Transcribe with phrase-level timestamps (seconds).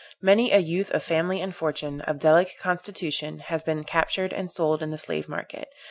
[0.19, 4.81] Many a youth of family and fortune, of delicate constitution has been captured and sold
[4.81, 5.67] in the slave market.